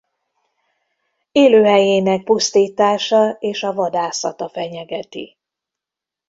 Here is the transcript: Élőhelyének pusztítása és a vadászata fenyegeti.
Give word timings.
Élőhelyének 1.31 2.23
pusztítása 2.23 3.29
és 3.39 3.63
a 3.63 3.73
vadászata 3.73 4.49
fenyegeti. 4.49 5.37